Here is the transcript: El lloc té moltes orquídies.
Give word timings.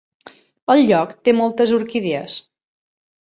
El 0.73 0.79
lloc 0.91 1.13
té 1.29 1.35
moltes 1.41 1.75
orquídies. 1.81 2.39